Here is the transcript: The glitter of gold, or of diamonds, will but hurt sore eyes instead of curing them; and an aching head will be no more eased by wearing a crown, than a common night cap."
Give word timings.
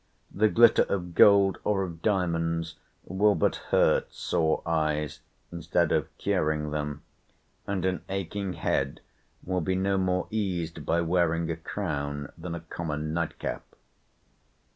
The 0.33 0.49
glitter 0.49 0.81
of 0.89 1.13
gold, 1.13 1.59
or 1.63 1.83
of 1.83 2.01
diamonds, 2.01 2.75
will 3.05 3.35
but 3.35 3.57
hurt 3.69 4.11
sore 4.11 4.63
eyes 4.65 5.19
instead 5.51 5.91
of 5.91 6.07
curing 6.17 6.71
them; 6.71 7.03
and 7.67 7.85
an 7.85 8.01
aching 8.09 8.53
head 8.53 9.01
will 9.43 9.61
be 9.61 9.75
no 9.75 9.99
more 9.99 10.25
eased 10.31 10.87
by 10.87 11.01
wearing 11.01 11.51
a 11.51 11.55
crown, 11.55 12.31
than 12.35 12.55
a 12.55 12.61
common 12.61 13.13
night 13.13 13.37
cap." 13.37 13.61